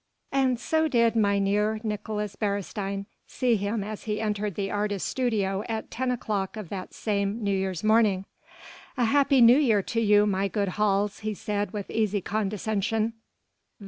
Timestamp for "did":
0.87-1.15